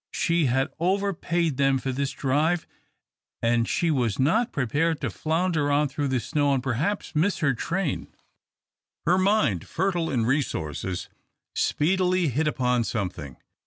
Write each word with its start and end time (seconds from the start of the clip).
She 0.09 0.45
had 0.47 0.73
overpaid 0.79 1.57
them 1.57 1.77
for 1.77 1.91
this 1.91 2.09
drive, 2.09 2.65
and 3.39 3.69
she 3.69 3.91
was 3.91 4.17
not 4.17 4.51
prepared 4.51 4.99
to 5.01 5.11
flounder 5.11 5.71
on 5.71 5.89
through 5.89 6.07
the 6.07 6.19
snow 6.19 6.55
and 6.55 6.63
perhaps 6.63 7.15
miss 7.15 7.37
her 7.37 7.53
train. 7.53 8.07
Her 9.05 9.19
mind, 9.19 9.67
fertile 9.67 10.09
in 10.09 10.25
resources, 10.25 11.07
speedily 11.53 12.29
hit 12.29 12.47
upon 12.47 12.83
something. 12.83 13.37